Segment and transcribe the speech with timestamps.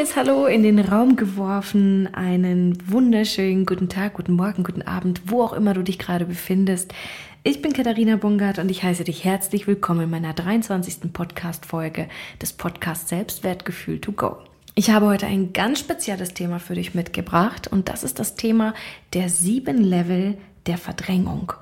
[0.00, 2.08] herzliches Hallo in den Raum geworfen.
[2.14, 6.94] Einen wunderschönen guten Tag, guten Morgen, guten Abend, wo auch immer du dich gerade befindest.
[7.42, 11.12] Ich bin Katharina Bungart und ich heiße dich herzlich willkommen in meiner 23.
[11.12, 12.08] Podcast-Folge
[12.40, 14.38] des Podcasts Selbstwertgefühl to go.
[14.74, 18.72] Ich habe heute ein ganz spezielles Thema für dich mitgebracht und das ist das Thema
[19.12, 21.52] der sieben Level der Verdrängung.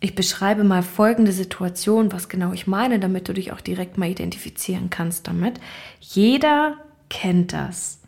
[0.00, 4.08] Ich beschreibe mal folgende Situation, was genau ich meine, damit du dich auch direkt mal
[4.08, 5.60] identifizieren kannst damit.
[6.00, 6.78] Jeder
[7.12, 8.00] kennt das.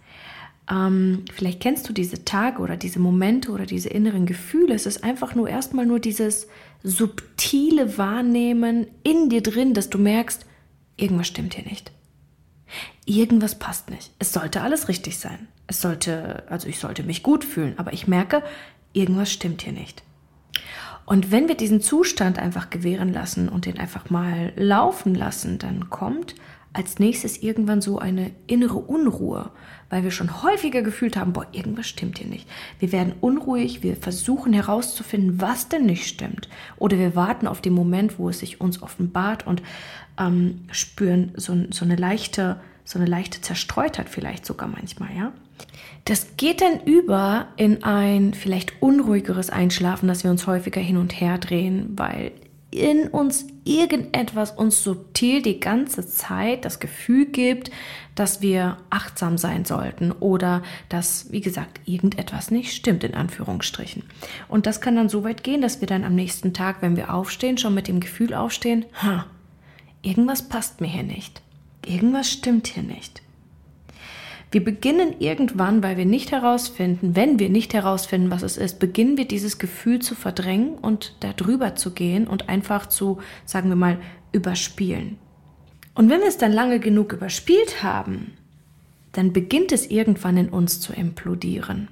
[0.70, 4.74] Ähm, vielleicht kennst du diese Tage oder diese Momente oder diese inneren Gefühle.
[4.74, 6.48] Es ist einfach nur erstmal nur dieses
[6.82, 10.46] subtile Wahrnehmen in dir drin, dass du merkst,
[10.96, 11.92] irgendwas stimmt hier nicht.
[13.04, 14.10] Irgendwas passt nicht.
[14.18, 15.48] Es sollte alles richtig sein.
[15.66, 18.42] Es sollte, also ich sollte mich gut fühlen, aber ich merke,
[18.94, 20.02] irgendwas stimmt hier nicht.
[21.04, 25.90] Und wenn wir diesen Zustand einfach gewähren lassen und den einfach mal laufen lassen, dann
[25.90, 26.34] kommt
[26.74, 29.50] als nächstes irgendwann so eine innere Unruhe,
[29.90, 32.48] weil wir schon häufiger gefühlt haben, boah, irgendwas stimmt hier nicht.
[32.80, 36.48] Wir werden unruhig, wir versuchen herauszufinden, was denn nicht stimmt.
[36.76, 39.62] Oder wir warten auf den Moment, wo es sich uns offenbart und
[40.18, 45.32] ähm, spüren so, so eine leichte, so eine leichte Zerstreutheit vielleicht sogar manchmal, ja.
[46.06, 51.18] Das geht dann über in ein vielleicht unruhigeres Einschlafen, dass wir uns häufiger hin und
[51.18, 52.32] her drehen, weil
[52.74, 57.70] in uns irgendetwas uns subtil die ganze Zeit das Gefühl gibt,
[58.16, 64.02] dass wir achtsam sein sollten oder dass, wie gesagt, irgendetwas nicht stimmt, in Anführungsstrichen.
[64.48, 67.14] Und das kann dann so weit gehen, dass wir dann am nächsten Tag, wenn wir
[67.14, 69.26] aufstehen, schon mit dem Gefühl aufstehen, ha,
[70.02, 71.42] irgendwas passt mir hier nicht.
[71.86, 73.22] Irgendwas stimmt hier nicht.
[74.54, 79.16] Wir beginnen irgendwann, weil wir nicht herausfinden, wenn wir nicht herausfinden, was es ist, beginnen
[79.16, 83.98] wir dieses Gefühl zu verdrängen und darüber zu gehen und einfach zu, sagen wir mal,
[84.30, 85.18] überspielen.
[85.96, 88.34] Und wenn wir es dann lange genug überspielt haben,
[89.10, 91.88] dann beginnt es irgendwann in uns zu implodieren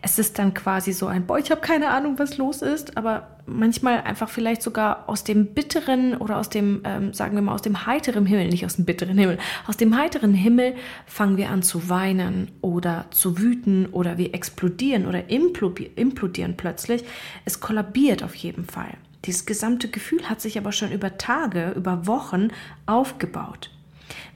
[0.00, 3.38] es ist dann quasi so ein, boah, ich habe keine Ahnung, was los ist, aber
[3.46, 7.62] manchmal einfach vielleicht sogar aus dem bitteren oder aus dem, ähm, sagen wir mal, aus
[7.62, 10.74] dem heiteren Himmel, nicht aus dem bitteren Himmel, aus dem heiteren Himmel
[11.06, 17.04] fangen wir an zu weinen oder zu wüten oder wir explodieren oder implodieren plötzlich.
[17.44, 18.94] Es kollabiert auf jeden Fall.
[19.24, 22.48] Dieses gesamte Gefühl hat sich aber schon über Tage, über Wochen
[22.86, 23.70] aufgebaut.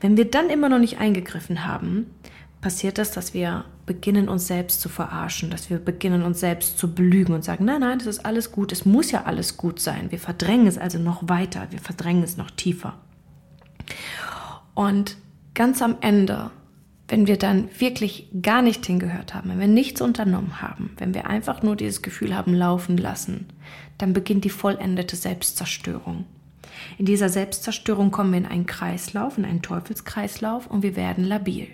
[0.00, 2.06] Wenn wir dann immer noch nicht eingegriffen haben,
[2.62, 6.94] passiert das, dass wir beginnen, uns selbst zu verarschen, dass wir beginnen, uns selbst zu
[6.94, 10.10] belügen und sagen, nein, nein, das ist alles gut, es muss ja alles gut sein.
[10.10, 12.94] Wir verdrängen es also noch weiter, wir verdrängen es noch tiefer.
[14.74, 15.16] Und
[15.54, 16.50] ganz am Ende,
[17.08, 21.26] wenn wir dann wirklich gar nicht hingehört haben, wenn wir nichts unternommen haben, wenn wir
[21.26, 23.48] einfach nur dieses Gefühl haben laufen lassen,
[23.98, 26.26] dann beginnt die vollendete Selbstzerstörung.
[26.96, 31.68] In dieser Selbstzerstörung kommen wir in einen Kreislauf, in einen Teufelskreislauf und wir werden labil.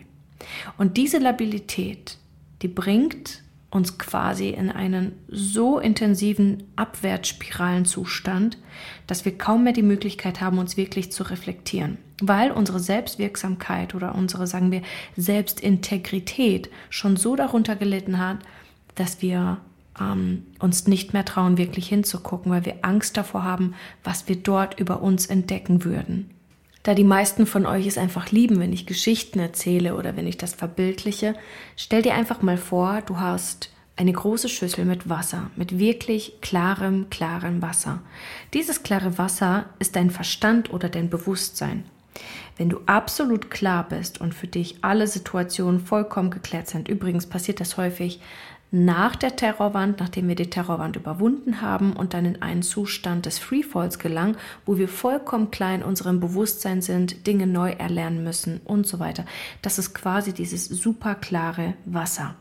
[0.77, 2.19] Und diese Labilität,
[2.63, 8.57] die bringt uns quasi in einen so intensiven Abwärtsspiralenzustand,
[9.07, 14.15] dass wir kaum mehr die Möglichkeit haben, uns wirklich zu reflektieren, weil unsere Selbstwirksamkeit oder
[14.15, 14.83] unsere, sagen wir,
[15.17, 18.39] Selbstintegrität schon so darunter gelitten hat,
[18.95, 19.59] dass wir
[20.01, 24.81] ähm, uns nicht mehr trauen, wirklich hinzugucken, weil wir Angst davor haben, was wir dort
[24.81, 26.31] über uns entdecken würden
[26.89, 30.39] da die meisten von euch es einfach lieben, wenn ich Geschichten erzähle oder wenn ich
[30.39, 31.35] das verbildliche,
[31.77, 37.11] stell dir einfach mal vor, du hast eine große Schüssel mit Wasser, mit wirklich klarem,
[37.11, 38.01] klarem Wasser.
[38.55, 41.85] Dieses klare Wasser ist dein Verstand oder dein Bewusstsein.
[42.57, 47.61] Wenn du absolut klar bist und für dich alle Situationen vollkommen geklärt sind, übrigens passiert
[47.61, 48.19] das häufig
[48.71, 53.39] nach der Terrorwand, nachdem wir die Terrorwand überwunden haben und dann in einen Zustand des
[53.39, 54.37] Freefalls gelangen,
[54.67, 59.25] wo wir vollkommen klein in unserem Bewusstsein sind, Dinge neu erlernen müssen und so weiter.
[59.63, 62.35] Das ist quasi dieses super klare Wasser.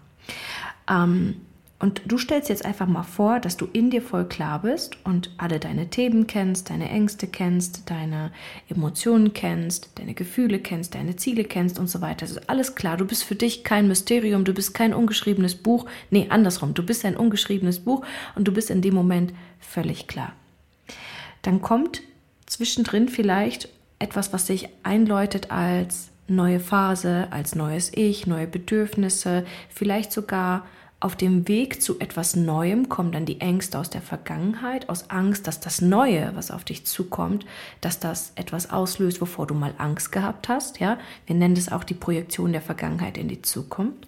[0.90, 1.42] Ähm,
[1.80, 5.30] und du stellst jetzt einfach mal vor, dass du in dir voll klar bist und
[5.38, 8.32] alle deine Themen kennst, deine Ängste kennst, deine
[8.68, 12.22] Emotionen kennst, deine Gefühle kennst, deine Ziele kennst und so weiter.
[12.22, 12.98] Das ist alles klar.
[12.98, 15.86] Du bist für dich kein Mysterium, du bist kein ungeschriebenes Buch.
[16.10, 16.74] Nee, andersrum.
[16.74, 18.04] Du bist ein ungeschriebenes Buch
[18.34, 20.34] und du bist in dem Moment völlig klar.
[21.44, 22.02] Dann kommt
[22.48, 23.70] zwischendrin vielleicht
[24.00, 30.66] etwas, was sich einläutet als neue Phase, als neues Ich, neue Bedürfnisse, vielleicht sogar
[31.00, 35.46] auf dem Weg zu etwas Neuem kommen dann die Ängste aus der Vergangenheit, aus Angst,
[35.46, 37.46] dass das Neue, was auf dich zukommt,
[37.82, 40.80] dass das etwas auslöst, wovor du mal Angst gehabt hast.
[40.80, 40.98] Ja,
[41.28, 44.08] wir nennen das auch die Projektion der Vergangenheit in die Zukunft.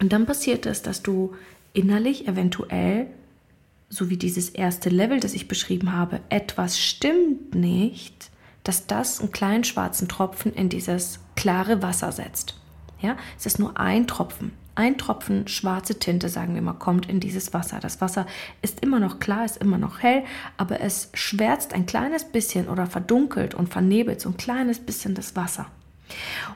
[0.00, 1.34] Und dann passiert es, dass du
[1.72, 3.06] innerlich eventuell,
[3.88, 8.30] so wie dieses erste Level, das ich beschrieben habe, etwas stimmt nicht,
[8.64, 12.56] dass das einen kleinen schwarzen Tropfen in dieses klare Wasser setzt.
[13.06, 14.50] Ja, es ist nur ein Tropfen.
[14.74, 17.78] Ein Tropfen schwarze Tinte, sagen wir mal, kommt in dieses Wasser.
[17.78, 18.26] Das Wasser
[18.62, 20.24] ist immer noch klar, ist immer noch hell,
[20.56, 25.36] aber es schwärzt ein kleines bisschen oder verdunkelt und vernebelt so ein kleines bisschen das
[25.36, 25.66] Wasser.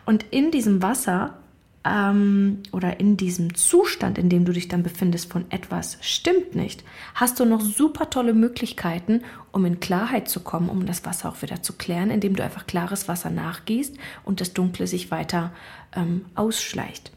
[0.06, 1.38] Und in diesem Wasser
[1.84, 6.84] ähm, oder in diesem Zustand, in dem du dich dann befindest, von etwas stimmt nicht,
[7.14, 9.22] hast du noch super tolle Möglichkeiten,
[9.52, 12.66] um in Klarheit zu kommen, um das Wasser auch wieder zu klären, indem du einfach
[12.66, 15.52] klares Wasser nachgießt und das Dunkle sich weiter
[15.96, 17.12] ähm, ausschleicht.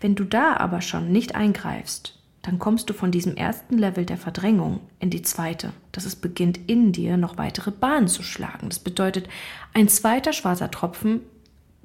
[0.00, 4.18] Wenn du da aber schon nicht eingreifst, dann kommst du von diesem ersten Level der
[4.18, 8.68] Verdrängung in die zweite, dass es beginnt in dir noch weitere Bahnen zu schlagen.
[8.68, 9.28] Das bedeutet,
[9.72, 11.20] ein zweiter schwarzer Tropfen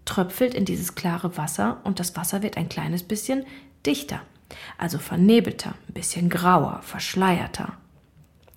[0.09, 3.45] tröpfelt in dieses klare Wasser und das Wasser wird ein kleines bisschen
[3.85, 4.21] dichter,
[4.79, 7.77] also vernebelter, ein bisschen grauer, verschleierter.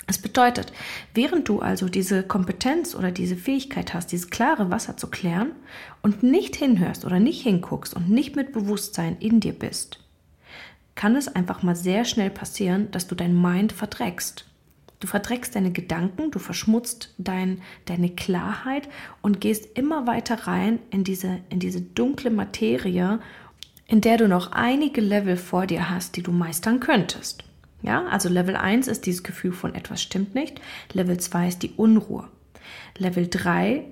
[0.07, 0.73] Das bedeutet,
[1.15, 5.53] während du also diese Kompetenz oder diese Fähigkeit hast, dieses klare Wasser zu klären
[6.01, 10.01] und nicht hinhörst oder nicht hinguckst und nicht mit Bewusstsein in dir bist,
[10.95, 14.47] kann es einfach mal sehr schnell passieren, dass du dein Mind verdreckst.
[15.03, 18.89] Du verdreckst deine Gedanken, du verschmutzt dein, deine Klarheit
[19.21, 23.19] und gehst immer weiter rein in diese, in diese dunkle Materie,
[23.89, 27.43] in der du noch einige Level vor dir hast, die du meistern könntest.
[27.83, 30.61] Ja, also Level 1 ist dieses Gefühl von etwas stimmt nicht.
[30.93, 32.29] Level 2 ist die Unruhe.
[32.97, 33.85] Level 3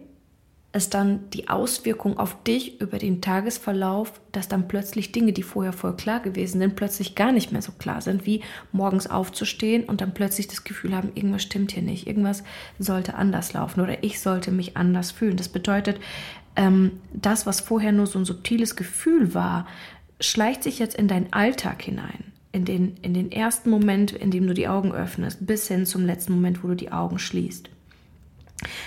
[0.73, 5.73] ist dann die Auswirkung auf dich über den Tagesverlauf, dass dann plötzlich Dinge, die vorher
[5.73, 10.01] voll klar gewesen sind, plötzlich gar nicht mehr so klar sind, wie morgens aufzustehen und
[10.01, 12.45] dann plötzlich das Gefühl haben, irgendwas stimmt hier nicht, irgendwas
[12.79, 15.37] sollte anders laufen oder ich sollte mich anders fühlen.
[15.37, 15.99] Das bedeutet,
[16.55, 19.67] ähm, das, was vorher nur so ein subtiles Gefühl war,
[20.21, 22.33] schleicht sich jetzt in deinen Alltag hinein.
[22.53, 26.05] In den, in den ersten Moment, in dem du die Augen öffnest, bis hin zum
[26.05, 27.71] letzten Moment, wo du die Augen schließt.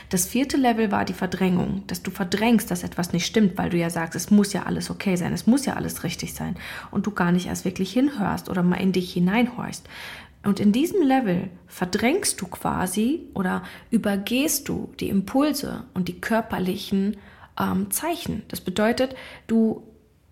[0.10, 3.78] Das vierte Level war die Verdrängung, dass du verdrängst, dass etwas nicht stimmt, weil du
[3.78, 6.56] ja sagst, es muss ja alles okay sein, es muss ja alles richtig sein
[6.92, 9.88] und du gar nicht erst wirklich hinhörst oder mal in dich hineinhorchst.
[10.44, 17.18] Und in diesem Level verdrängst du quasi oder übergehst du die Impulse und die körperlichen
[17.60, 18.44] ähm, Zeichen.
[18.50, 19.16] Das bedeutet,
[19.48, 19.84] du,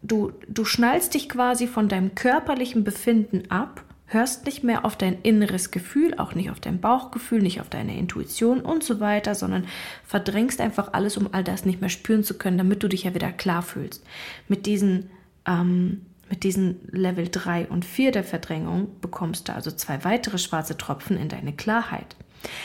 [0.02, 5.22] du, du schnallst dich quasi von deinem körperlichen Befinden ab hörst nicht mehr auf dein
[5.22, 9.66] inneres Gefühl, auch nicht auf dein Bauchgefühl, nicht auf deine Intuition und so weiter, sondern
[10.06, 13.14] verdrängst einfach alles, um all das nicht mehr spüren zu können, damit du dich ja
[13.14, 14.04] wieder klar fühlst.
[14.48, 15.10] Mit diesen,
[15.46, 20.78] ähm, mit diesen Level 3 und 4 der Verdrängung bekommst du also zwei weitere schwarze
[20.78, 22.16] Tropfen in deine Klarheit.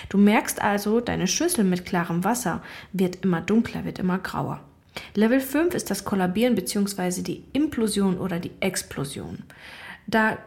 [0.08, 4.60] Du merkst also, deine Schüssel mit klarem Wasser wird immer dunkler, wird immer grauer.
[5.14, 7.22] Level 5 ist das Kollabieren bzw.
[7.22, 9.42] die Implosion oder die Explosion.
[10.06, 10.38] Da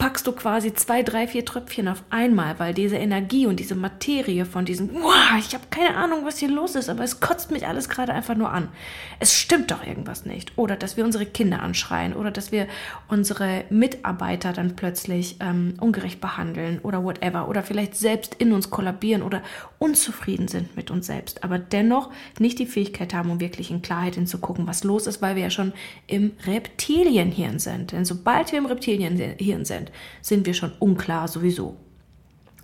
[0.00, 4.46] packst du quasi zwei, drei, vier Tröpfchen auf einmal, weil diese Energie und diese Materie
[4.46, 7.66] von diesem, wow, ich habe keine Ahnung, was hier los ist, aber es kotzt mich
[7.66, 8.70] alles gerade einfach nur an.
[9.18, 10.56] Es stimmt doch irgendwas nicht.
[10.56, 12.66] Oder dass wir unsere Kinder anschreien oder dass wir
[13.08, 17.46] unsere Mitarbeiter dann plötzlich ähm, ungerecht behandeln oder whatever.
[17.46, 19.42] Oder vielleicht selbst in uns kollabieren oder
[19.78, 24.14] unzufrieden sind mit uns selbst, aber dennoch nicht die Fähigkeit haben, um wirklich in Klarheit
[24.14, 25.74] hinzugucken, was los ist, weil wir ja schon
[26.06, 27.92] im Reptilienhirn sind.
[27.92, 29.74] Denn sobald wir im Reptilienhirn
[30.20, 31.76] sind, wir schon unklar sowieso.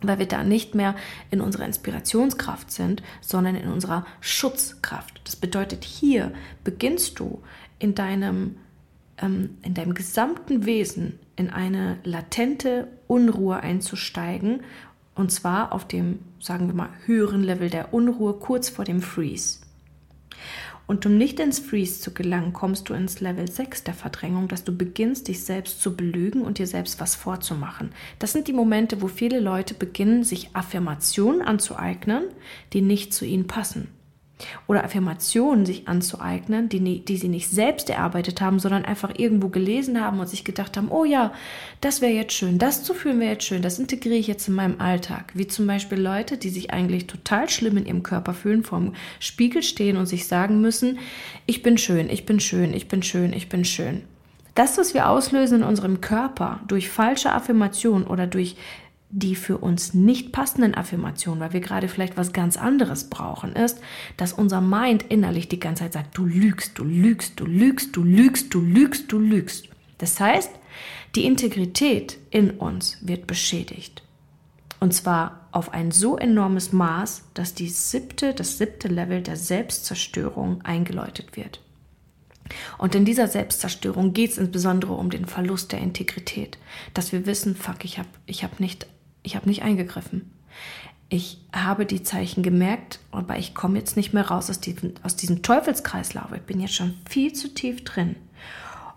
[0.02, 0.94] Weil wir da nicht mehr
[1.30, 5.20] in unserer Inspirationskraft sind, sondern in unserer Schutzkraft.
[5.24, 6.32] Das bedeutet, hier
[6.64, 7.42] beginnst du
[7.78, 8.56] in deinem,
[9.18, 14.62] ähm, in deinem gesamten Wesen in eine latente Unruhe einzusteigen.
[15.14, 19.60] Und zwar auf dem, sagen wir mal, höheren Level der Unruhe kurz vor dem Freeze.
[20.86, 24.62] Und um nicht ins Freeze zu gelangen, kommst du ins Level 6 der Verdrängung, dass
[24.62, 27.90] du beginnst, dich selbst zu belügen und dir selbst was vorzumachen.
[28.20, 32.24] Das sind die Momente, wo viele Leute beginnen, sich Affirmationen anzueignen,
[32.72, 33.88] die nicht zu ihnen passen
[34.66, 40.00] oder Affirmationen sich anzueignen, die, die sie nicht selbst erarbeitet haben, sondern einfach irgendwo gelesen
[40.00, 41.32] haben und sich gedacht haben, oh ja,
[41.80, 44.54] das wäre jetzt schön, das zu fühlen wäre jetzt schön, das integriere ich jetzt in
[44.54, 45.32] meinem Alltag.
[45.34, 49.62] Wie zum Beispiel Leute, die sich eigentlich total schlimm in ihrem Körper fühlen, vorm Spiegel
[49.62, 50.98] stehen und sich sagen müssen,
[51.46, 54.02] ich bin schön, ich bin schön, ich bin schön, ich bin schön.
[54.54, 58.56] Das, was wir auslösen in unserem Körper durch falsche Affirmationen oder durch
[59.10, 63.80] die für uns nicht passenden Affirmationen, weil wir gerade vielleicht was ganz anderes brauchen, ist,
[64.16, 68.02] dass unser Mind innerlich die ganze Zeit sagt, du lügst, du lügst, du lügst, du
[68.02, 69.68] lügst, du lügst, du lügst.
[69.98, 70.50] Das heißt,
[71.14, 74.02] die Integrität in uns wird beschädigt.
[74.80, 80.62] Und zwar auf ein so enormes Maß, dass die siebte, das siebte Level der Selbstzerstörung
[80.62, 81.60] eingeläutet wird.
[82.78, 86.58] Und in dieser Selbstzerstörung geht es insbesondere um den Verlust der Integrität,
[86.94, 88.86] dass wir wissen, fuck, ich habe ich hab nicht
[89.26, 90.30] ich habe nicht eingegriffen.
[91.08, 95.16] Ich habe die Zeichen gemerkt, aber ich komme jetzt nicht mehr raus aus diesem, aus
[95.16, 96.32] diesem Teufelskreislauf.
[96.32, 98.16] Ich bin jetzt schon viel zu tief drin.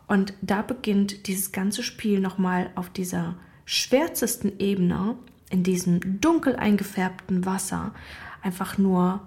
[0.07, 5.15] Und da beginnt dieses ganze Spiel nochmal auf dieser schwärzesten Ebene,
[5.51, 7.93] in diesem dunkel eingefärbten Wasser,
[8.41, 9.21] einfach nur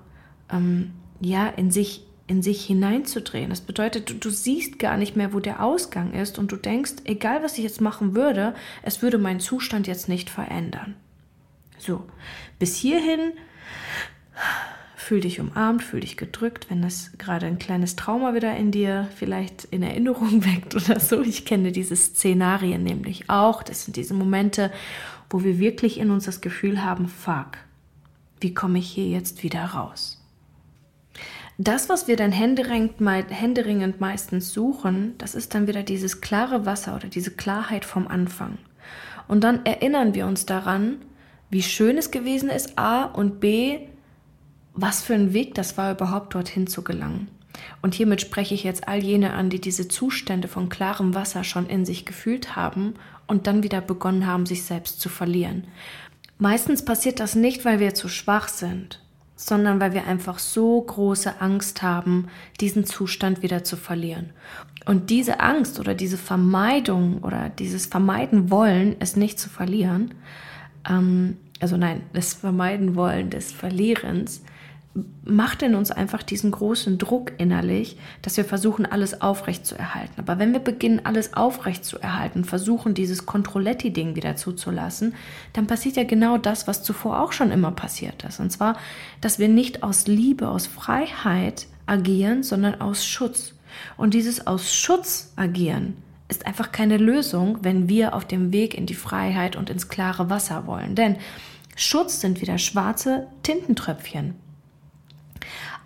[0.50, 3.50] ähm, ja, in sich in sich hineinzudrehen.
[3.50, 6.94] Das bedeutet, du, du, siehst gar nicht mehr, wo der Ausgang ist und du denkst,
[7.04, 10.94] egal was ich jetzt machen würde, es würde meinen Zustand jetzt nicht verändern.
[11.76, 12.04] So,
[12.58, 13.32] bis hierhin
[14.96, 19.10] fühl dich umarmt, fühl dich gedrückt, wenn das gerade ein kleines Trauma wieder in dir
[19.14, 21.20] vielleicht in Erinnerung weckt oder so.
[21.20, 23.62] Ich kenne diese Szenarien nämlich auch.
[23.62, 24.72] Das sind diese Momente,
[25.28, 27.58] wo wir wirklich in uns das Gefühl haben, fuck,
[28.40, 30.21] wie komme ich hier jetzt wieder raus?
[31.58, 32.94] Das, was wir dann händeringend,
[33.30, 38.58] händeringend meistens suchen, das ist dann wieder dieses klare Wasser oder diese Klarheit vom Anfang.
[39.28, 40.96] Und dann erinnern wir uns daran,
[41.50, 43.80] wie schön es gewesen ist, A und B,
[44.74, 47.28] was für ein Weg das war, überhaupt dorthin zu gelangen.
[47.82, 51.66] Und hiermit spreche ich jetzt all jene an, die diese Zustände von klarem Wasser schon
[51.66, 52.94] in sich gefühlt haben
[53.26, 55.64] und dann wieder begonnen haben, sich selbst zu verlieren.
[56.38, 59.00] Meistens passiert das nicht, weil wir zu schwach sind,
[59.36, 62.28] sondern weil wir einfach so große Angst haben,
[62.60, 64.30] diesen Zustand wieder zu verlieren.
[64.84, 70.14] Und diese Angst oder diese Vermeidung oder dieses Vermeiden wollen, es nicht zu verlieren,
[70.88, 74.42] ähm, also nein, das Vermeiden wollen des Verlierens,
[75.24, 80.14] macht in uns einfach diesen großen Druck innerlich, dass wir versuchen, alles aufrecht zu erhalten.
[80.18, 85.14] Aber wenn wir beginnen, alles aufrecht zu erhalten, versuchen, dieses Controletti-Ding wieder zuzulassen,
[85.54, 88.40] dann passiert ja genau das, was zuvor auch schon immer passiert ist.
[88.40, 88.76] Und zwar,
[89.22, 93.54] dass wir nicht aus Liebe, aus Freiheit agieren, sondern aus Schutz.
[93.96, 95.96] Und dieses aus Schutz agieren
[96.28, 100.28] ist einfach keine Lösung, wenn wir auf dem Weg in die Freiheit und ins klare
[100.28, 100.94] Wasser wollen.
[100.94, 101.16] Denn
[101.76, 104.34] Schutz sind wieder schwarze Tintentröpfchen.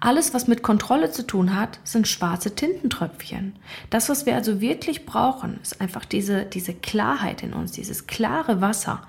[0.01, 3.55] Alles, was mit Kontrolle zu tun hat, sind schwarze Tintentröpfchen.
[3.91, 8.61] Das, was wir also wirklich brauchen, ist einfach diese, diese Klarheit in uns, dieses klare
[8.61, 9.03] Wasser,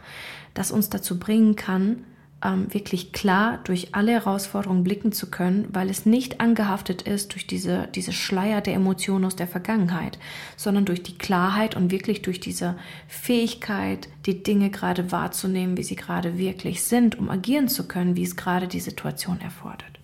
[0.53, 2.05] das uns dazu bringen kann,
[2.43, 7.47] ähm, wirklich klar durch alle Herausforderungen blicken zu können, weil es nicht angehaftet ist durch
[7.47, 10.19] diese, diese Schleier der Emotionen aus der Vergangenheit,
[10.55, 12.77] sondern durch die Klarheit und wirklich durch diese
[13.07, 18.23] Fähigkeit, die Dinge gerade wahrzunehmen, wie sie gerade wirklich sind, um agieren zu können, wie
[18.23, 19.96] es gerade die Situation erfordert.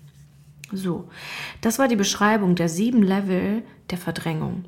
[0.73, 1.07] So,
[1.61, 4.65] das war die Beschreibung der sieben Level der Verdrängung.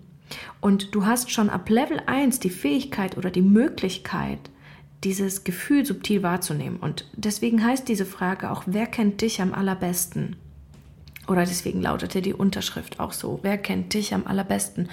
[0.62, 4.39] Und du hast schon ab Level 1 die Fähigkeit oder die Möglichkeit,
[5.03, 6.77] dieses Gefühl subtil wahrzunehmen.
[6.77, 10.35] Und deswegen heißt diese Frage auch, wer kennt dich am allerbesten?
[11.27, 14.89] Oder deswegen lautete die Unterschrift auch so, wer kennt dich am allerbesten?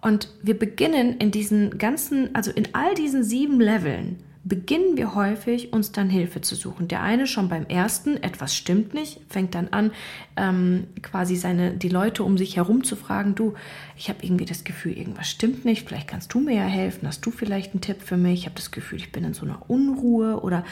[0.00, 5.72] Und wir beginnen in diesen ganzen, also in all diesen sieben Leveln, beginnen wir häufig,
[5.72, 6.86] uns dann Hilfe zu suchen.
[6.86, 9.90] Der eine schon beim ersten, etwas stimmt nicht, fängt dann an,
[10.36, 13.54] ähm, quasi seine, die Leute um sich herum zu fragen, du,
[13.96, 17.24] ich habe irgendwie das Gefühl, irgendwas stimmt nicht, vielleicht kannst du mir ja helfen, hast
[17.24, 19.68] du vielleicht einen Tipp für mich, ich habe das Gefühl, ich bin in so einer
[19.68, 20.64] Unruhe oder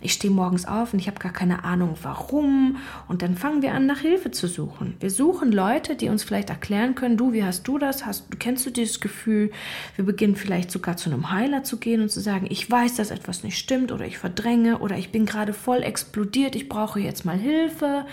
[0.00, 2.76] ich stehe morgens auf und ich habe gar keine Ahnung, warum.
[3.08, 4.96] Und dann fangen wir an, nach Hilfe zu suchen.
[5.00, 8.06] Wir suchen Leute, die uns vielleicht erklären können, du, wie hast du das?
[8.06, 9.50] Hast, kennst du dieses Gefühl?
[9.96, 13.10] Wir beginnen vielleicht sogar zu einem Heiler zu gehen und zu sagen, ich weiß, dass
[13.10, 17.24] etwas nicht stimmt oder ich verdränge oder ich bin gerade voll explodiert, ich brauche jetzt
[17.24, 18.06] mal Hilfe.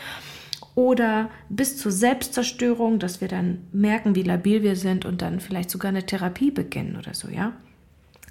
[0.74, 5.70] Oder bis zur Selbstzerstörung, dass wir dann merken, wie labil wir sind und dann vielleicht
[5.70, 7.54] sogar eine Therapie beginnen oder so, ja?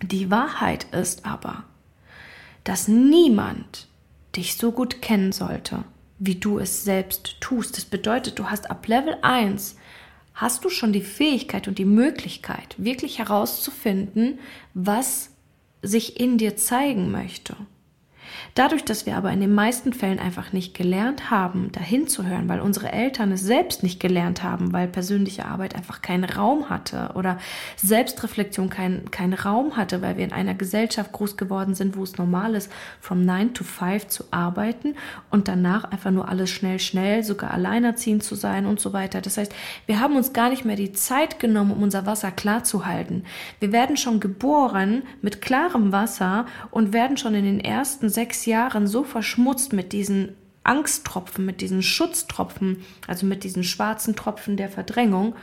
[0.02, 1.64] Die Wahrheit ist aber,
[2.64, 3.88] dass niemand
[4.34, 5.84] dich so gut kennen sollte,
[6.18, 7.76] wie du es selbst tust.
[7.76, 9.76] Das bedeutet, du hast ab Level 1
[10.34, 14.40] hast du schon die Fähigkeit und die Möglichkeit, wirklich herauszufinden,
[14.74, 15.30] was
[15.82, 17.54] sich in dir zeigen möchte.
[18.54, 22.48] Dadurch, dass wir aber in den meisten Fällen einfach nicht gelernt haben, dahin zu hören,
[22.48, 27.10] weil unsere Eltern es selbst nicht gelernt haben, weil persönliche Arbeit einfach keinen Raum hatte
[27.14, 27.38] oder
[27.76, 32.16] Selbstreflexion keinen kein Raum hatte, weil wir in einer Gesellschaft groß geworden sind, wo es
[32.16, 34.94] normal ist, vom 9 to 5 zu arbeiten
[35.30, 39.20] und danach einfach nur alles schnell, schnell, sogar alleinerziehend zu sein und so weiter.
[39.20, 39.54] Das heißt,
[39.86, 43.24] wir haben uns gar nicht mehr die Zeit genommen, um unser Wasser klar zu halten.
[43.60, 48.86] Wir werden schon geboren mit klarem Wasser und werden schon in den ersten sechs Jahren
[48.86, 55.34] so verschmutzt mit diesen Angsttropfen, mit diesen Schutztropfen, also mit diesen schwarzen Tropfen der Verdrängung,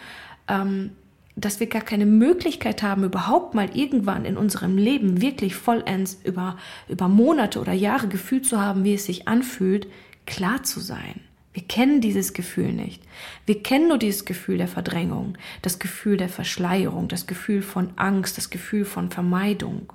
[0.48, 0.92] ähm,
[1.36, 6.58] dass wir gar keine Möglichkeit haben, überhaupt mal irgendwann in unserem Leben wirklich vollends über,
[6.90, 9.88] über Monate oder Jahre gefühlt zu haben, wie es sich anfühlt,
[10.26, 11.22] klar zu sein.
[11.54, 13.04] Wir kennen dieses Gefühl nicht.
[13.46, 18.38] Wir kennen nur dieses Gefühl der Verdrängung, das Gefühl der Verschleierung, das Gefühl von Angst,
[18.38, 19.92] das Gefühl von Vermeidung.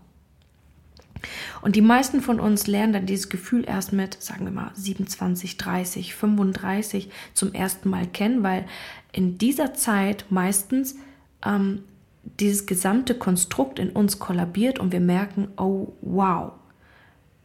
[1.63, 5.57] Und die meisten von uns lernen dann dieses Gefühl erst mit, sagen wir mal, 27,
[5.57, 8.67] 30, 35 zum ersten Mal kennen, weil
[9.13, 10.97] in dieser Zeit meistens
[11.45, 11.83] ähm,
[12.41, 16.53] dieses gesamte Konstrukt in uns kollabiert und wir merken, oh wow,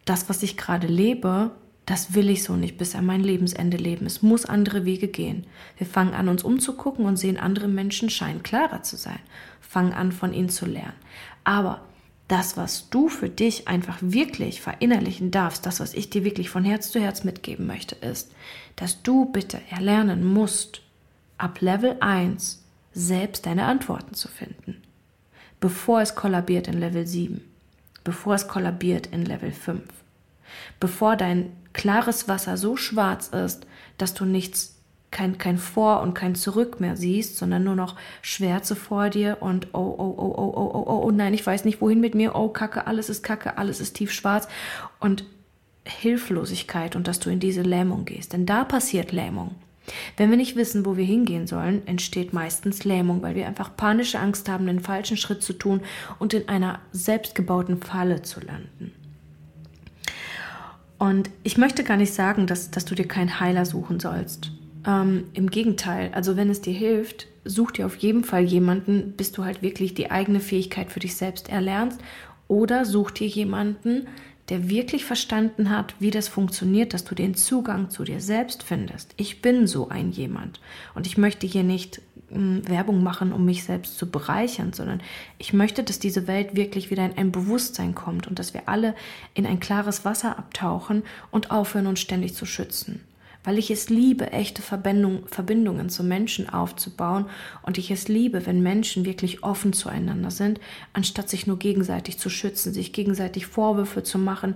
[0.06, 1.52] das, was ich gerade lebe,
[1.86, 4.06] das will ich so nicht bis an mein Lebensende leben.
[4.06, 5.46] Es muss andere Wege gehen.
[5.78, 9.20] Wir fangen an, uns umzugucken und sehen, andere Menschen scheinen klarer zu sein.
[9.60, 10.94] Fangen an, von ihnen zu lernen.
[11.44, 11.82] Aber
[12.32, 16.64] das, was du für dich einfach wirklich verinnerlichen darfst, das, was ich dir wirklich von
[16.64, 18.32] Herz zu Herz mitgeben möchte, ist,
[18.78, 20.82] dass du bitte erlernen musst,
[21.38, 24.82] ab Level 1 selbst deine Antworten zu finden,
[25.60, 27.42] bevor es kollabiert in Level 7,
[28.06, 29.82] bevor es kollabiert in Level 5,
[30.80, 34.81] bevor dein klares Wasser so schwarz ist, dass du nichts
[35.12, 39.68] kein, kein Vor und kein Zurück mehr siehst, sondern nur noch Schwärze vor dir und
[39.74, 42.34] oh, oh, oh, oh, oh, oh, oh, oh, nein, ich weiß nicht, wohin mit mir,
[42.36, 44.48] oh, Kacke, alles ist Kacke, alles ist tiefschwarz
[45.00, 45.26] und
[45.84, 48.34] Hilflosigkeit und dass du in diese Lähmung gehst.
[48.34, 49.56] Denn da passiert Lähmung.
[50.16, 54.20] Wenn wir nicht wissen, wo wir hingehen sollen, entsteht meistens Lähmung, weil wir einfach panische
[54.20, 55.82] Angst haben, den falschen Schritt zu tun
[56.20, 58.94] und in einer selbstgebauten Falle zu landen.
[61.00, 64.52] Und ich möchte gar nicht sagen, dass, dass du dir keinen Heiler suchen sollst.
[64.86, 69.32] Ähm, Im Gegenteil, also wenn es dir hilft, such dir auf jeden Fall jemanden, bis
[69.32, 72.00] du halt wirklich die eigene Fähigkeit für dich selbst erlernst.
[72.48, 74.08] Oder such dir jemanden,
[74.50, 79.14] der wirklich verstanden hat, wie das funktioniert, dass du den Zugang zu dir selbst findest.
[79.16, 80.60] Ich bin so ein jemand.
[80.94, 82.02] Und ich möchte hier nicht
[82.34, 85.02] Werbung machen, um mich selbst zu bereichern, sondern
[85.38, 88.96] ich möchte, dass diese Welt wirklich wieder in ein Bewusstsein kommt und dass wir alle
[89.34, 93.02] in ein klares Wasser abtauchen und aufhören, uns ständig zu schützen.
[93.44, 97.26] Weil ich es liebe, echte Verbindung, Verbindungen zu Menschen aufzubauen
[97.64, 100.60] und ich es liebe, wenn Menschen wirklich offen zueinander sind,
[100.94, 104.56] anstatt sich nur gegenseitig zu schützen, sich gegenseitig Vorwürfe zu machen,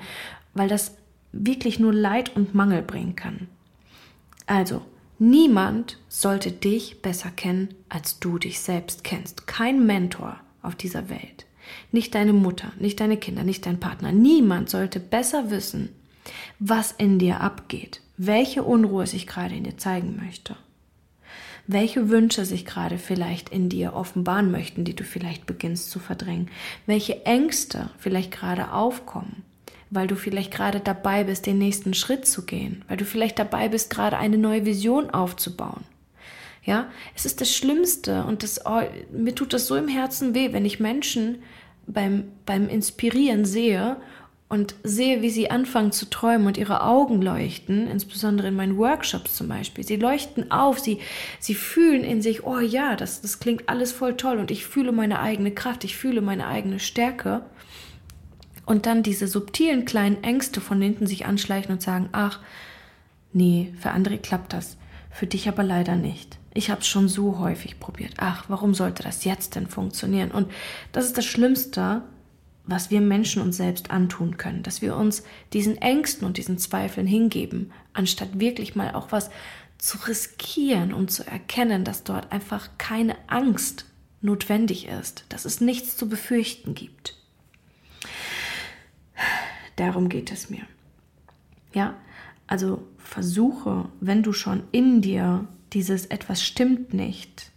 [0.53, 0.97] weil das
[1.31, 3.47] wirklich nur Leid und Mangel bringen kann.
[4.45, 4.81] Also,
[5.17, 9.47] Niemand sollte dich besser kennen, als du dich selbst kennst.
[9.47, 11.45] Kein Mentor auf dieser Welt.
[11.91, 14.11] Nicht deine Mutter, nicht deine Kinder, nicht dein Partner.
[14.11, 15.89] Niemand sollte besser wissen,
[16.59, 20.55] was in dir abgeht, welche Unruhe sich gerade in dir zeigen möchte,
[21.67, 26.49] welche Wünsche sich gerade vielleicht in dir offenbaren möchten, die du vielleicht beginnst zu verdrängen,
[26.85, 29.43] welche Ängste vielleicht gerade aufkommen
[29.95, 33.69] weil du vielleicht gerade dabei bist, den nächsten Schritt zu gehen, weil du vielleicht dabei
[33.69, 35.83] bist, gerade eine neue Vision aufzubauen.
[36.63, 40.51] Ja, es ist das Schlimmste und das, oh, mir tut das so im Herzen weh,
[40.51, 41.43] wenn ich Menschen
[41.85, 43.97] beim, beim Inspirieren sehe
[44.47, 49.35] und sehe, wie sie anfangen zu träumen und ihre Augen leuchten, insbesondere in meinen Workshops
[49.35, 49.83] zum Beispiel.
[49.83, 50.99] Sie leuchten auf, sie,
[51.39, 54.91] sie fühlen in sich, oh ja, das, das klingt alles voll toll und ich fühle
[54.91, 57.41] meine eigene Kraft, ich fühle meine eigene Stärke
[58.65, 62.39] und dann diese subtilen kleinen Ängste von hinten sich anschleichen und sagen, ach,
[63.33, 64.77] nee, für andere klappt das,
[65.09, 66.37] für dich aber leider nicht.
[66.53, 68.13] Ich habe es schon so häufig probiert.
[68.17, 70.31] Ach, warum sollte das jetzt denn funktionieren?
[70.31, 70.51] Und
[70.93, 72.03] das ist das Schlimmste,
[72.67, 75.23] was wir Menschen uns selbst antun können, dass wir uns
[75.53, 79.29] diesen Ängsten und diesen Zweifeln hingeben, anstatt wirklich mal auch was
[79.77, 83.85] zu riskieren und zu erkennen, dass dort einfach keine Angst
[84.21, 87.17] notwendig ist, dass es nichts zu befürchten gibt.
[89.75, 90.63] Darum geht es mir.
[91.73, 91.95] Ja,
[92.47, 97.51] also versuche, wenn du schon in dir dieses etwas stimmt nicht,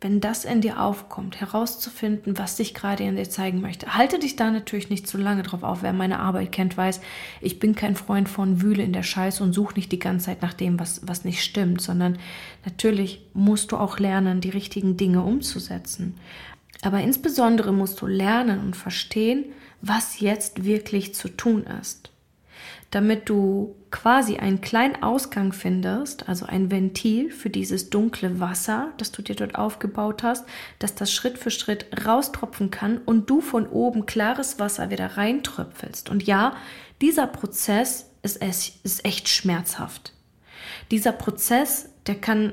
[0.00, 3.94] wenn das in dir aufkommt, herauszufinden, was sich gerade in dir zeigen möchte.
[3.94, 5.82] Halte dich da natürlich nicht zu lange drauf auf.
[5.82, 7.00] Wer meine Arbeit kennt, weiß,
[7.42, 10.40] ich bin kein Freund von Wühle in der Scheiße und suche nicht die ganze Zeit
[10.40, 12.18] nach dem, was, was nicht stimmt, sondern
[12.64, 16.14] natürlich musst du auch lernen, die richtigen Dinge umzusetzen.
[16.82, 19.44] Aber insbesondere musst du lernen und verstehen,
[19.82, 22.09] was jetzt wirklich zu tun ist.
[22.90, 29.12] Damit du quasi einen kleinen Ausgang findest, also ein Ventil für dieses dunkle Wasser, das
[29.12, 30.44] du dir dort aufgebaut hast,
[30.78, 36.08] dass das Schritt für Schritt raustropfen kann und du von oben klares Wasser wieder reintröpfelst.
[36.10, 36.56] Und ja,
[37.00, 38.42] dieser Prozess ist,
[38.82, 40.12] ist echt schmerzhaft.
[40.90, 42.52] Dieser Prozess, der kann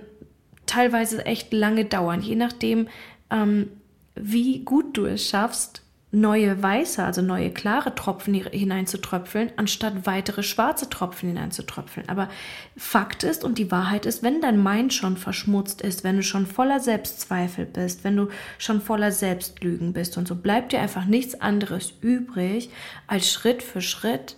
[0.66, 2.88] teilweise echt lange dauern, je nachdem,
[3.32, 3.70] ähm,
[4.16, 10.90] wie gut du es schaffst, neue weiße, also neue klare Tropfen hineinzutröpfeln, anstatt weitere schwarze
[10.90, 12.08] Tropfen hineinzutröpfeln.
[12.08, 12.30] Aber
[12.78, 16.48] Fakt ist und die Wahrheit ist, wenn dein Mind schon verschmutzt ist, wenn du schon
[16.48, 21.42] voller Selbstzweifel bist, wenn du schon voller Selbstlügen bist und so bleibt dir einfach nichts
[21.42, 22.70] anderes übrig,
[23.08, 24.38] als Schritt für Schritt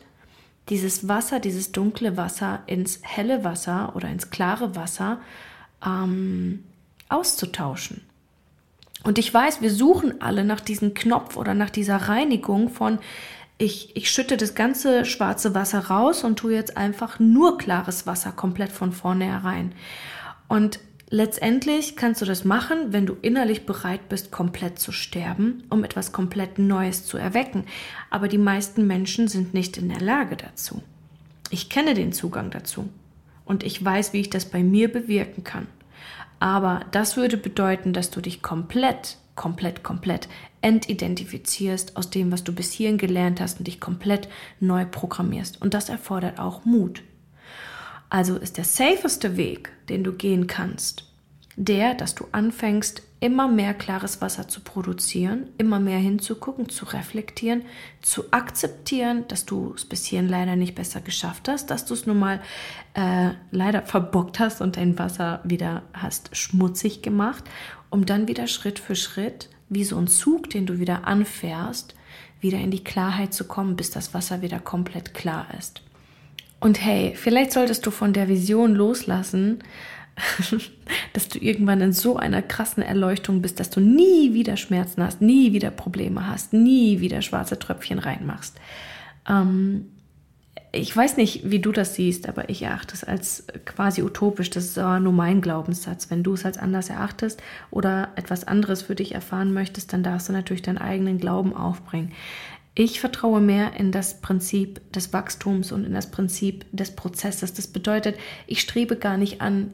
[0.69, 5.19] dieses Wasser, dieses dunkle Wasser ins helle Wasser oder ins klare Wasser
[5.85, 6.63] ähm,
[7.09, 8.08] auszutauschen.
[9.03, 12.99] Und ich weiß, wir suchen alle nach diesem Knopf oder nach dieser Reinigung von,
[13.57, 18.31] ich, ich schütte das ganze schwarze Wasser raus und tue jetzt einfach nur klares Wasser
[18.31, 19.73] komplett von vorne herein.
[20.47, 20.79] Und
[21.11, 26.11] Letztendlich kannst du das machen, wenn du innerlich bereit bist, komplett zu sterben, um etwas
[26.11, 27.65] komplett Neues zu erwecken.
[28.11, 30.83] Aber die meisten Menschen sind nicht in der Lage dazu.
[31.49, 32.89] Ich kenne den Zugang dazu
[33.43, 35.65] und ich weiß, wie ich das bei mir bewirken kann.
[36.39, 40.29] Aber das würde bedeuten, dass du dich komplett, komplett, komplett
[40.61, 45.61] entidentifizierst aus dem, was du bis hierhin gelernt hast und dich komplett neu programmierst.
[45.61, 47.03] Und das erfordert auch Mut.
[48.09, 51.08] Also ist der safeste Weg, den du gehen kannst,
[51.59, 57.63] der, dass du anfängst, immer mehr klares Wasser zu produzieren, immer mehr hinzugucken, zu reflektieren,
[58.01, 62.05] zu akzeptieren, dass du es bis hierhin leider nicht besser geschafft hast, dass du es
[62.05, 62.39] nun mal
[62.93, 67.43] äh, leider verbockt hast und dein Wasser wieder hast schmutzig gemacht,
[67.89, 71.93] um dann wieder Schritt für Schritt, wie so ein Zug, den du wieder anfährst,
[72.39, 75.81] wieder in die Klarheit zu kommen, bis das Wasser wieder komplett klar ist.
[76.61, 79.59] Und hey, vielleicht solltest du von der Vision loslassen,
[81.13, 85.21] dass du irgendwann in so einer krassen Erleuchtung bist, dass du nie wieder Schmerzen hast,
[85.21, 88.57] nie wieder Probleme hast, nie wieder schwarze Tröpfchen reinmachst.
[89.27, 89.85] Ähm,
[90.71, 94.51] ich weiß nicht, wie du das siehst, aber ich erachte es als quasi utopisch.
[94.51, 96.11] Das ist aber nur mein Glaubenssatz.
[96.11, 100.29] Wenn du es als anders erachtest oder etwas anderes für dich erfahren möchtest, dann darfst
[100.29, 102.11] du natürlich deinen eigenen Glauben aufbringen.
[102.75, 107.53] Ich vertraue mehr in das Prinzip des Wachstums und in das Prinzip des Prozesses.
[107.53, 109.71] Das bedeutet, ich strebe gar nicht an,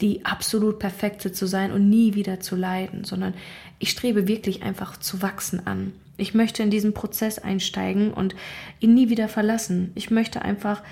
[0.00, 3.34] die absolut perfekte zu sein und nie wieder zu leiden, sondern
[3.78, 5.92] ich strebe wirklich einfach zu wachsen an.
[6.16, 8.34] Ich möchte in diesen Prozess einsteigen und
[8.80, 9.92] ihn nie wieder verlassen.
[9.94, 10.82] Ich möchte einfach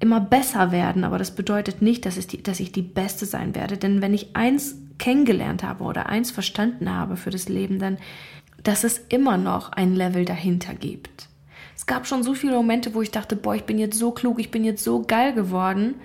[0.00, 3.76] immer besser werden, aber das bedeutet nicht, dass, die, dass ich die Beste sein werde.
[3.76, 7.98] Denn wenn ich eins kennengelernt habe oder eins verstanden habe für das Leben, dann
[8.62, 11.28] dass es immer noch ein Level dahinter gibt.
[11.74, 14.38] Es gab schon so viele Momente, wo ich dachte, boah, ich bin jetzt so klug,
[14.38, 15.96] ich bin jetzt so geil geworden.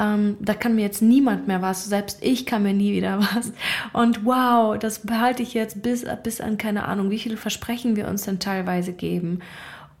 [0.00, 3.52] Ähm, da kann mir jetzt niemand mehr was, selbst ich kann mir nie wieder was.
[3.92, 8.08] Und wow, das behalte ich jetzt bis, bis an keine Ahnung, wie viele Versprechen wir
[8.08, 9.40] uns dann teilweise geben.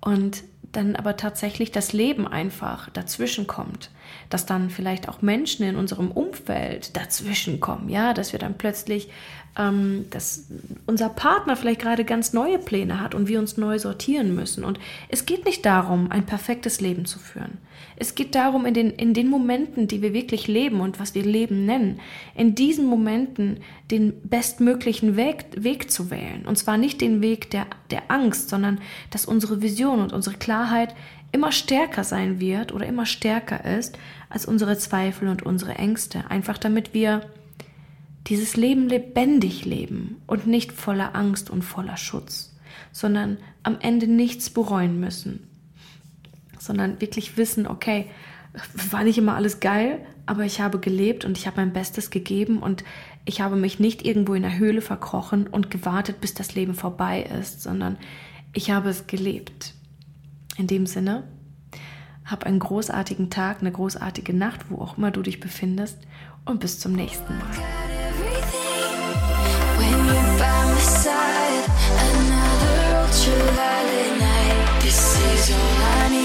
[0.00, 3.90] Und dann aber tatsächlich das Leben einfach dazwischen kommt,
[4.30, 9.10] dass dann vielleicht auch Menschen in unserem Umfeld dazwischen kommen, ja, dass wir dann plötzlich,
[9.58, 10.46] ähm, dass
[10.86, 14.64] unser Partner vielleicht gerade ganz neue Pläne hat und wir uns neu sortieren müssen.
[14.64, 17.58] Und es geht nicht darum, ein perfektes Leben zu führen.
[17.96, 21.22] Es geht darum, in den, in den Momenten, die wir wirklich leben und was wir
[21.22, 22.00] Leben nennen,
[22.34, 23.58] in diesen Momenten
[23.90, 26.44] den bestmöglichen Weg, Weg zu wählen.
[26.46, 30.94] Und zwar nicht den Weg der, der Angst, sondern dass unsere Vision und unsere Klarheit
[31.30, 36.24] immer stärker sein wird oder immer stärker ist als unsere Zweifel und unsere Ängste.
[36.28, 37.22] Einfach damit wir
[38.26, 42.54] dieses Leben lebendig leben und nicht voller Angst und voller Schutz,
[42.92, 45.48] sondern am Ende nichts bereuen müssen,
[46.58, 48.06] sondern wirklich wissen, okay,
[48.90, 52.58] war nicht immer alles geil, aber ich habe gelebt und ich habe mein Bestes gegeben
[52.58, 52.84] und
[53.24, 57.22] ich habe mich nicht irgendwo in der Höhle verkrochen und gewartet, bis das Leben vorbei
[57.22, 57.96] ist, sondern
[58.52, 59.74] ich habe es gelebt.
[60.58, 61.24] In dem Sinne,
[62.24, 65.98] hab einen großartigen Tag, eine großartige Nacht, wo auch immer du dich befindest
[66.44, 67.81] und bis zum nächsten Mal.
[74.92, 76.21] This is all I need